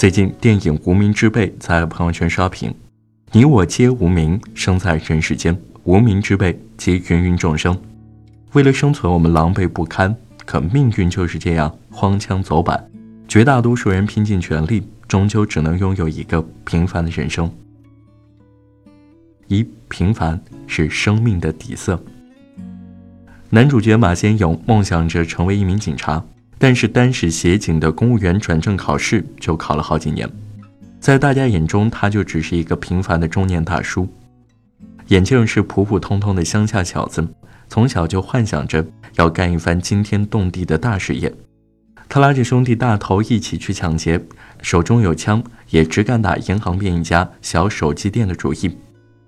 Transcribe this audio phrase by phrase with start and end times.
[0.00, 2.74] 最近电影《无名之辈》在朋友圈刷屏，
[3.32, 7.78] 你我皆无名，生在人世间，无名之辈皆芸芸众生。
[8.52, 10.16] 为了生存，我们狼狈不堪，
[10.46, 12.82] 可命运就是这样荒腔走板。
[13.28, 17.52] 绝大多数人拼尽全力，终究只能拥有一个平凡的人生。
[19.48, 22.02] 一平凡是生命的底色。
[23.50, 26.24] 男主角马先勇梦想着成为一名警察，
[26.62, 30.28] 但是单是协警的公务员转正考试就考了好几年，
[31.00, 34.06] 在大家眼中，他就只是一个平凡的中年大叔。
[35.06, 37.26] 眼镜是普普通通的乡下小子，
[37.66, 41.32] 从小就幻想着要干一番惊天动地的大事业。
[42.10, 44.20] 他拉着兄弟大头一起去抢劫，
[44.60, 48.76] 手中有枪，也只敢打银行边一家小手机店的主意。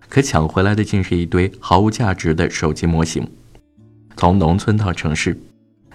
[0.07, 3.27] 可抢回来的竟是一堆毫无价值的手机模型。
[4.19, 5.41] 从农村到城市，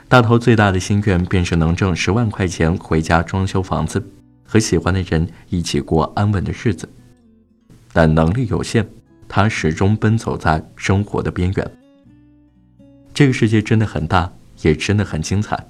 [0.09, 4.01] 大头最大的心愿便是能挣十万块钱回家装修房子，
[4.45, 6.87] 和喜欢的人一起过安稳的日子。
[7.91, 8.87] 但能力有限，
[9.27, 11.71] 他始终奔走在生活的边缘。
[13.13, 14.31] 这个世界真的很大，
[14.61, 15.67] 也真的很精彩。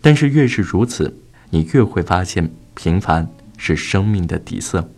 [0.00, 1.12] 但是越是如此，
[1.50, 4.88] 你越会发现平凡是生命的底色。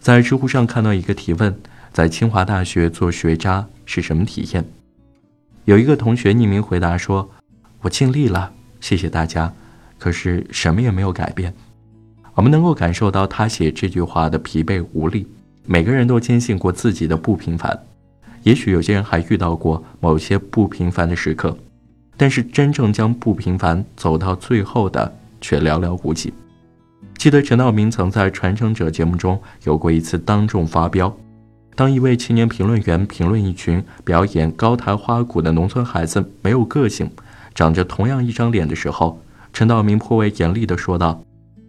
[0.00, 1.56] 在知乎上看到一个提问：
[1.92, 4.64] 在清华大学做学渣是什么体验？
[5.66, 7.30] 有一个同学匿名回答说
[7.80, 9.52] ：“我尽力了，谢谢大家。
[9.98, 11.54] 可是什么也没有改变。”
[12.34, 15.26] 我们能够感受到他写这句话的疲惫无力。
[15.66, 17.78] 每个人都坚信过自己的不平凡，
[18.44, 21.54] 也许有些人还遇到过某些不平凡的时刻。
[22.16, 26.32] 但是真正将不平凡走到最后的却寥寥无几。
[27.18, 31.14] 记得陈道明曾在《传承者》节目中有过一次当众发飙，
[31.74, 37.10] 当一位青年评论员评论一群表演高台花鼓的农村孩子没有个性，
[37.54, 39.20] 长着同样一张脸的时候，
[39.52, 41.22] 陈道明颇为严厉地说道：“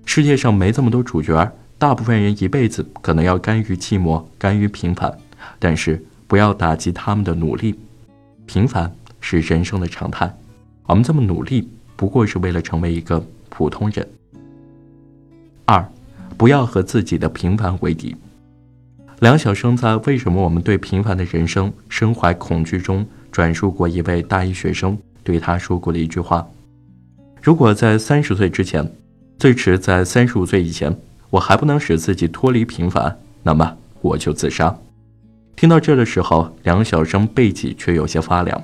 [0.06, 5.18] 世界上没这么多主角，大部分人一辈子可能要甘于寂寞，甘于平凡，
[5.60, 7.78] 但是不要打击他们的努力。
[8.46, 10.32] 平凡是人生的常态。”
[10.88, 14.06] 我们这么努力，不过是为了成为一个普通人。
[15.64, 15.90] 二，
[16.36, 18.14] 不要和自己的平凡为敌。
[19.20, 26.48] 梁晓声在《为什么我们对平凡的人生身怀恐惧》中转述过一位大一学生对他说过的一句话
[27.42, 28.92] ：“如果在三十岁之前，
[29.38, 30.96] 最迟在三十五岁以前，
[31.30, 34.76] 我还不能使自己脱离平凡，那么我就自杀。”
[35.56, 38.62] 听到这的时候，梁晓声背脊却有些发凉。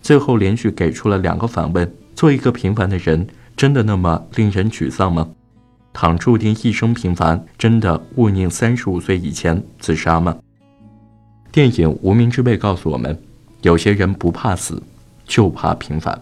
[0.00, 3.26] 最后连续给出了两个反问：做一个平凡的人，
[3.56, 5.28] 真的那么令人沮丧吗？
[5.92, 10.36] 倘注定一生平凡，真的勿宁三十五岁以前自杀吗？
[11.50, 13.20] 电影《无名之辈》告诉我们，
[13.62, 14.80] 有些人不怕死，
[15.28, 16.20] 就怕平凡。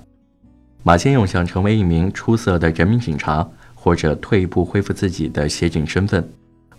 [0.83, 6.29] 马先勇想成为一名出色的人民警察，或者退一步恢复自己的协警身份，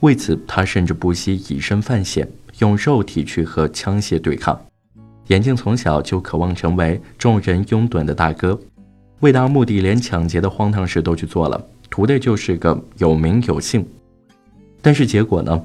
[0.02, 2.30] 为此他甚至不惜以身犯险，
[2.60, 4.60] 用肉体去和枪械对抗。
[5.28, 8.58] 眼镜从小就渴望成为众人拥趸的大哥，
[9.20, 13.86] 为达目的，连抢劫的荒唐事都去做了，图的就是个有名有姓。
[14.82, 15.62] 但是结果呢？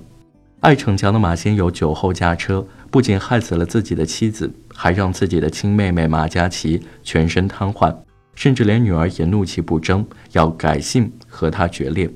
[0.62, 7.93] 爱逞强的马先友酒后驾车，不仅害死了自己的妻子，还让自己的亲妹妹马嘉祺全身瘫痪，
[8.37, 12.09] 甚至连女儿也怒气不争，要改姓和他决裂。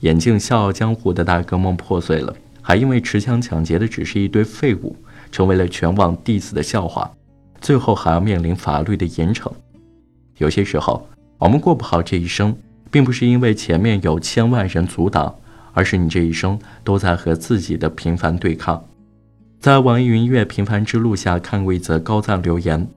[0.00, 4.96] 眼镜笑傲江湖的大哥梦破碎了，还因为持枪抢劫的只是一堆废物。
[5.30, 7.10] 成为了全网弟子的笑话，
[7.60, 9.52] 最后还要面临法律的严惩。
[10.38, 11.06] 有些时候，
[11.36, 12.56] 我们过不好这一生，
[12.90, 15.34] 并不是因为前面有千万人阻挡，
[15.74, 18.82] 而是你这一生都在和自己的平凡对抗。
[19.60, 22.88] 在网易云音乐《平凡之路》下看过一则高赞留言：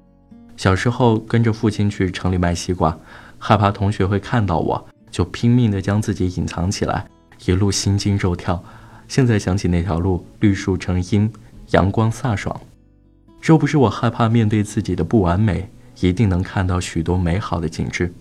[0.55, 2.97] 小时候跟着父亲去城里卖西瓜，
[3.37, 7.05] 害怕同学会看到我，就拼命地将自己隐藏起来，
[7.45, 8.63] 一路心惊肉跳。
[9.09, 11.29] 现在想起那条路，绿树成荫。
[11.71, 12.61] 阳光飒爽，
[13.41, 18.13] 若不是我害怕面对自己的不完美，一定能看到许多美好的景致。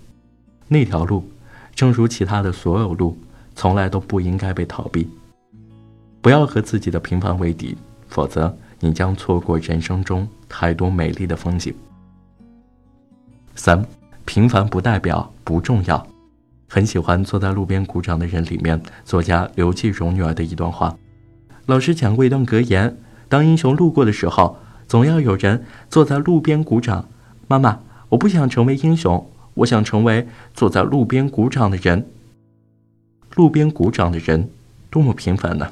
[0.67, 1.31] 那条路，
[1.73, 3.17] 正如其他的所有路，
[3.57, 5.09] 从来都不应该被逃避。
[6.21, 7.77] 不要和自己的平凡为敌，
[8.09, 11.75] 否则你将错过人生中太多美丽的风景。
[13.55, 13.85] 三，
[14.25, 16.07] 平凡不代表不重要。
[16.69, 20.95] 很喜欢坐在路边鼓掌的人里面，作家刘继荣女儿的一段话。
[21.67, 22.97] 老师讲过一段格言。
[23.29, 24.57] 当英雄路过的时候，
[24.87, 27.09] 总要有人坐在路边鼓掌。
[27.49, 32.07] 妈妈，我不想成为英雄，我想成为坐在路边鼓掌的人。
[33.37, 34.49] 路边鼓掌的人，
[34.89, 35.71] 多么平凡呢？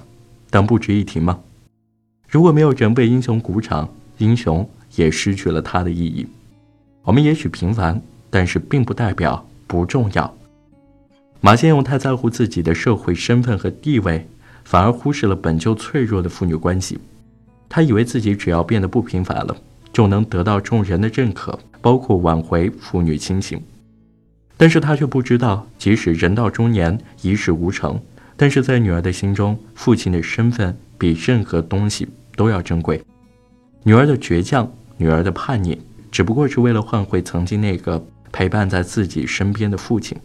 [0.51, 1.41] 但不值一提吗？
[2.29, 3.89] 如果没有人为英雄鼓掌，
[4.19, 6.27] 英雄也失去了他的意义。
[7.05, 10.37] 我们也许平凡，但是并不代表不重要。
[11.41, 14.29] 马先勇太在乎自己的社会身份和地位，
[14.63, 16.99] 反而忽视了本就脆弱的父女关系。
[17.71, 19.57] 他以为自己只要变得不平凡了，
[19.91, 23.59] 就能得到众人的认可，包括挽回父女亲情。
[24.57, 28.01] 但是他却不知道，即使人到中年一事无成，
[28.37, 33.03] 但是在女儿的心中，父亲的身份比任何东西都要珍贵。
[33.83, 35.79] 女儿的倔强，女儿的叛逆，
[36.11, 38.03] 只不过是为了换回曾经那个
[38.33, 40.17] 陪伴在自己身边的父亲。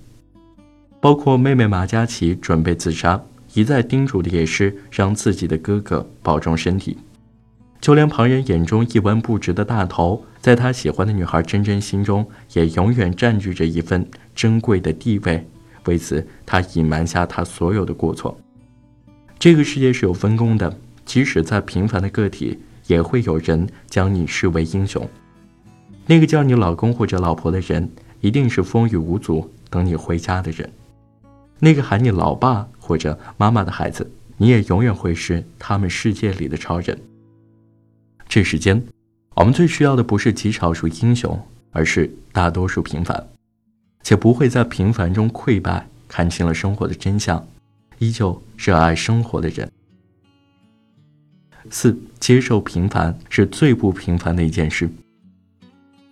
[1.02, 3.22] 包括妹妹马嘉祺准备自杀，
[3.54, 6.98] 一再叮嘱的也是让自己的哥哥保重身体。
[7.82, 15.46] 就连旁人眼中一文不值的大头，在他喜欢的女孩真真心中，也永远占据着一份珍贵的地位。
[15.86, 18.38] 为此，他隐瞒下他所有的过错。
[19.38, 22.58] 这个世界是有分工的，即使再平凡的个体，
[22.88, 25.08] 也会有人将你视为英雄。
[26.06, 27.90] 那个叫你老公或者老婆的人，
[28.22, 30.70] 一定是风雨无阻等你回家的人。
[31.60, 37.00] 那个喊你老爸或者妈妈的孩子，你也永远会是他们世界里的超人。
[38.28, 38.82] 这世间，
[39.36, 41.40] 我们最需要的不是极少数英雄，
[41.72, 43.28] 而是大多数平凡，
[44.04, 47.48] 且不会在平凡中溃败，看清了生活的真相，
[48.00, 49.72] 依旧热爱生活的人。
[51.70, 54.90] 四，接受平凡是最不平凡的一件事。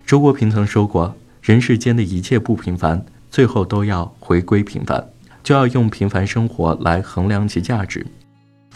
[0.06, 5.10] 周国平曾说过：“人世间的一切不平凡，最后都要回归平凡，
[5.44, 8.06] 就要用平凡生活来衡量其价值。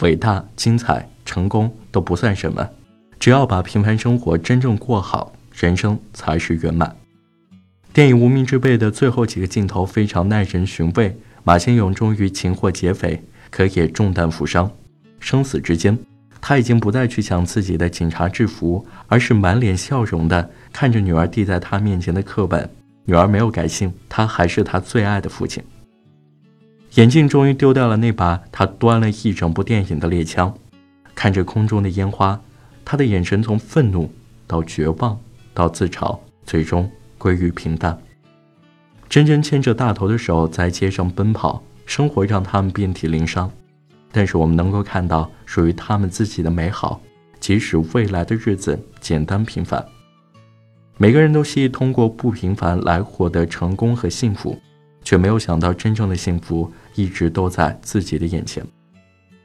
[0.00, 2.68] 伟大、精彩、成功都不算什么。”
[3.22, 6.96] 只要把平凡生活真正过好，人生才是圆满。
[7.92, 11.16] 电影《无名之辈》的最后几个镜头非常耐人寻味。
[11.44, 14.68] 马先勇终于擒获劫匪，可也中弹负伤。
[15.20, 15.96] 生死之间，
[16.40, 22.68] 他已经不再去抢自己的警察制服，而是满脸笑容的看着女儿递在他面前的课本。
[23.04, 25.62] 女儿没有改姓，他还是他最爱的父亲。
[26.94, 30.52] 眼镜终于丢掉了那把他端了一整部电影的猎枪，
[31.14, 32.40] 看着空中的烟花。
[32.84, 34.10] 他的眼神从愤怒
[34.46, 35.18] 到绝望，
[35.54, 37.96] 到自嘲，最终归于平淡。
[39.08, 43.50] 真真牵着大头的手在街上奔跑，生活让他们遍体鳞伤，
[44.10, 47.00] 但是我们能够看到属于他们自己的美好，
[47.38, 49.84] 即使未来的日子简单平凡。
[50.96, 54.58] 每个人都希冀通过不平凡来获得成功和幸福，
[55.02, 58.64] 却没有想到真正的幸福一直都在自己的眼前，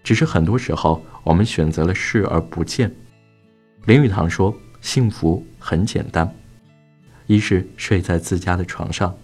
[0.04, 2.90] 只是很多时候我们选择了视而不见。
[3.88, 6.30] 林语堂说：“幸福很简单，
[7.26, 9.16] 一是睡在自家的床上，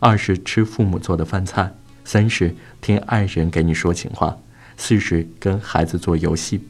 [0.00, 1.72] 二是吃父母做的饭菜，
[2.02, 4.36] 三是听爱人给你说情话，
[4.76, 6.60] 四是跟孩子做游戏。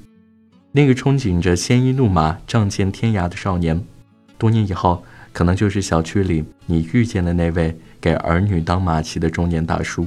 [0.72, 3.82] 那个憧憬着鲜衣怒马、仗剑天涯的少年，
[4.36, 5.02] 多年以后，
[5.32, 10.06] 可能就是小区里你遇见的那位给儿女当马骑的中年大叔，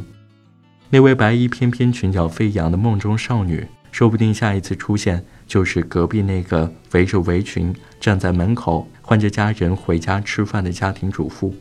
[0.91, 11.53] 那位白衣翩翩、裙角飞扬的梦中少女。”说不定下一次出现就是隔壁那个围着围裙站在门口唤着家人回家吃饭的家庭主妇。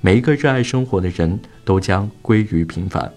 [0.00, 3.12] 每一个热爱生活的人都将归于平凡，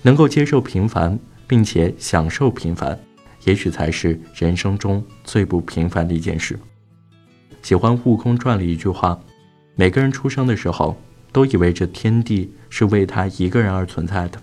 [0.00, 1.16] 能够接受平凡
[1.46, 2.98] 并且享受平凡，
[3.44, 6.58] 也许才是人生中最不平凡的一件事。
[7.60, 9.20] 喜欢《悟空传》里一句话：
[9.74, 10.96] 每个人出生的时候
[11.30, 14.40] 都以为这天地是为他一个人而存在的，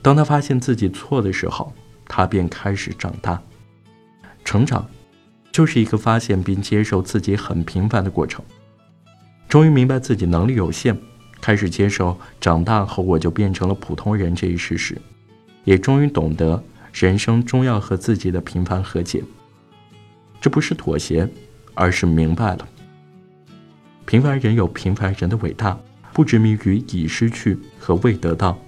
[0.00, 1.70] 当他发现自己错的时候。
[2.14, 3.42] 他便开始长大，
[4.44, 4.86] 成长，
[5.50, 8.44] 就是一个发现并接受自己很平凡的过程。
[9.48, 10.94] 终于明白自己能力有限，
[11.40, 15.00] 开始接受长大后我就变成了普通人这一事实，
[15.64, 19.24] 也终于懂得人生终要和自己的平凡和解。
[20.38, 21.26] 这不是妥协，
[21.72, 22.68] 而是明白了，
[24.04, 25.80] 平凡人有平凡人的伟大，
[26.12, 28.58] 不执迷于已失去和未得到。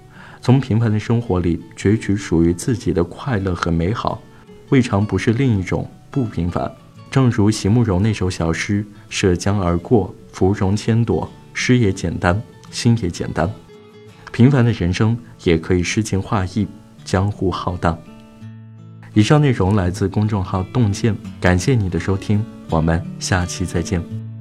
[0.44, 4.20] 从平凡的生活里攫取属于自己的快乐和美好，
[4.68, 6.70] 未尝不是另一种不平凡。
[7.10, 12.38] 正如席慕容那首小诗：“涉江而过，芙蓉千朵，诗也简单，
[12.70, 13.50] 心也简单。”
[14.32, 16.68] 平凡的人生也可以诗情画意，
[17.06, 17.98] 江湖浩荡。
[19.14, 24.33] 以上内容来自公众号“洞见”，感谢你的收听，我们下期再见。